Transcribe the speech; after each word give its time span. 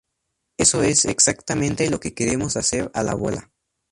Eso 0.57 0.81
es 0.81 1.05
exactamente 1.05 1.87
lo 1.91 1.99
que 1.99 2.15
queremos 2.15 2.57
hacer 2.57 2.89
a 2.95 3.03
la 3.03 3.13
bola. 3.13 3.51